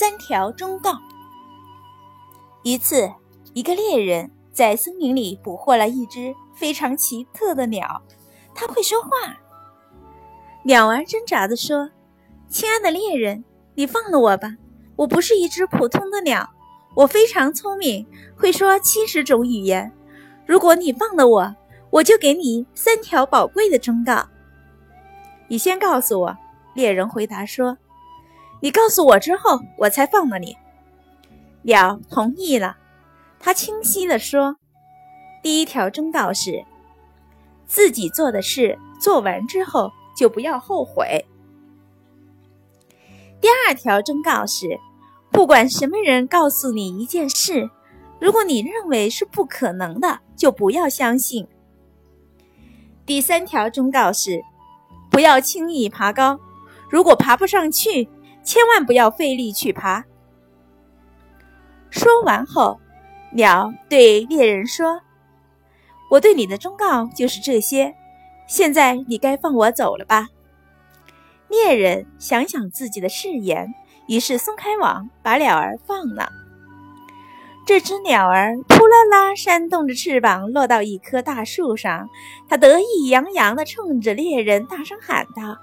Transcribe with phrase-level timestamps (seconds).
[0.00, 0.98] 三条忠告。
[2.62, 3.12] 一次，
[3.52, 8.00] 一个猎人在森林里捕获了一只非常奇特的鸟，
[8.54, 9.10] 它会说话。
[10.62, 11.90] 鸟儿挣扎地说
[12.48, 13.44] ：“亲爱的猎人，
[13.74, 14.48] 你放了我吧！
[14.96, 16.48] 我不是一只普通的鸟，
[16.96, 19.92] 我非常聪明，会说七十种语言。
[20.46, 21.54] 如果你放了我，
[21.90, 24.26] 我就给你三条宝贵的忠告。
[25.46, 26.34] 你先告诉我。”
[26.72, 27.76] 猎人回答说。
[28.62, 30.56] 你告诉我之后，我才放了你。
[31.62, 32.76] 鸟同意了，
[33.38, 34.56] 他清晰地说
[35.42, 36.64] ：“第一条忠告是，
[37.66, 41.26] 自己做的事做完之后就不要后悔。
[43.40, 44.78] 第二条忠告是，
[45.30, 47.70] 不管什么人告诉你一件事，
[48.20, 51.48] 如果你认为是不可能的，就不要相信。
[53.06, 54.42] 第三条忠告是，
[55.10, 56.38] 不要轻易爬高，
[56.90, 58.08] 如果爬不上去。”
[58.42, 60.04] 千万不要费力去爬。
[61.90, 62.80] 说完后，
[63.32, 65.00] 鸟对猎人说
[66.10, 67.94] ：“我对你的忠告就是这些，
[68.46, 70.28] 现在你该放我走了吧。”
[71.48, 73.74] 猎人想想自己的誓言，
[74.06, 76.30] 于是松开网，把鸟儿放了。
[77.66, 82.08] 这只鸟儿扑啦啦扇动着翅膀，落到一棵大树上，
[82.48, 85.56] 它得意洋洋地冲着猎人大声喊道：“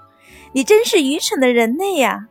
[0.52, 2.28] 你真是愚蠢的人类呀！”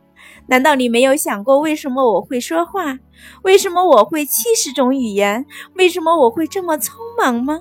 [0.50, 2.98] 难道你没有想过，为什么我会说话？
[3.42, 5.44] 为什么我会七十种语言？
[5.74, 7.60] 为什么我会这么匆忙吗？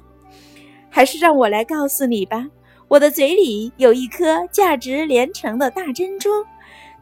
[0.89, 2.47] 还是让我来告诉你吧。
[2.88, 6.30] 我的嘴里有一颗价值连城的大珍珠，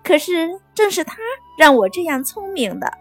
[0.04, 1.18] 可是正是它
[1.58, 2.92] 让我这样聪明的。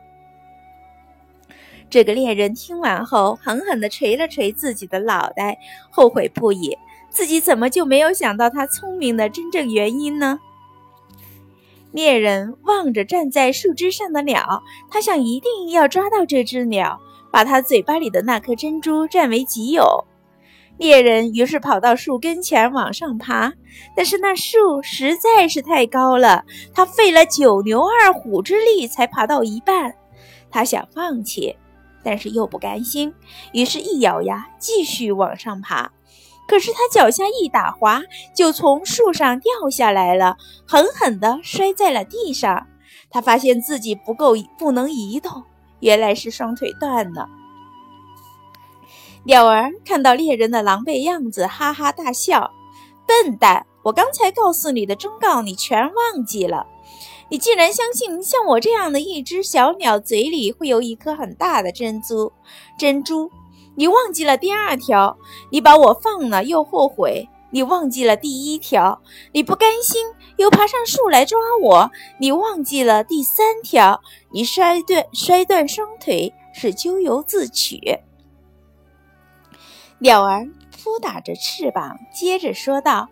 [1.88, 5.56] 这个猎人听完后，狠狠地捶了捶自己的脑袋，
[5.90, 6.76] 后悔不已。
[7.08, 10.38] 自己怎么就没有想到他聪明的真正原因呢？
[11.94, 17.00] 猎人望着站在树枝上的鸟，他想一定要抓到这只鸟，
[17.30, 20.04] 把它嘴巴里的那颗珍珠占为己有。
[20.76, 23.52] 猎人于是跑到树跟前往上爬，
[23.94, 26.44] 但是那树实在是太高了，
[26.74, 29.94] 他费了九牛二虎之力才爬到一半。
[30.50, 31.54] 他想放弃，
[32.02, 33.14] 但是又不甘心，
[33.52, 35.92] 于是一咬牙继续往上爬。
[36.46, 38.02] 可是他脚下一打滑，
[38.34, 42.66] 就从树上掉下来了，狠狠地摔在了地上。
[43.10, 45.44] 他发现自己不够，不能移动，
[45.80, 47.28] 原来是双腿断了。
[49.24, 52.50] 鸟儿看到猎人的狼狈样子，哈哈大笑
[53.08, 56.66] ：“笨蛋，我刚才告诉你的忠告，你全忘记了。
[57.30, 62.30] 你竟然相信像我这样的一只小鸟嘴里会有一颗很大的珍珠？
[62.78, 63.30] 珍珠。”
[63.76, 65.18] 你忘记了第二条，
[65.50, 69.00] 你把我放了又后悔；你忘记了第一条，
[69.32, 74.00] 你不甘心又爬上树来抓我；你忘记了第三条，
[74.32, 77.98] 你摔断摔断双腿是咎由自取。
[79.98, 83.08] 鸟儿扑打着翅膀，接着说道：“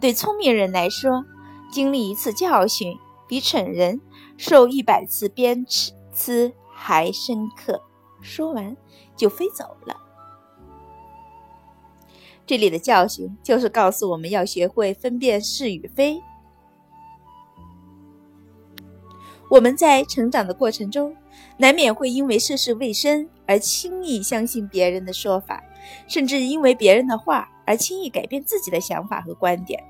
[0.00, 1.24] 对聪明人来说，
[1.72, 2.96] 经历一次教训
[3.26, 4.00] 比蠢人
[4.36, 7.82] 受一百次鞭笞还深刻。”
[8.20, 8.76] 说完。
[9.16, 9.94] 就飞走了。
[12.46, 16.18] 这里的教训就是告诉我们要学会分辨是与非。
[19.50, 21.14] 我们在成长的过程中，
[21.58, 25.62] 难免会因为涉世未深而轻易相信别人的说法，
[26.08, 29.84] 甚至因为别人的话而轻易改变自己的想法和观点。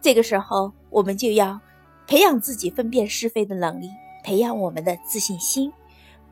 [0.00, 1.60] 这个时候，我们就要
[2.06, 3.90] 培养自己分辨是非的能力，
[4.24, 5.70] 培养我们的自信心。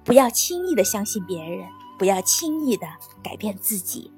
[0.05, 1.67] 不要轻易的相信别人，
[1.99, 2.87] 不要轻易的
[3.23, 4.11] 改变自己。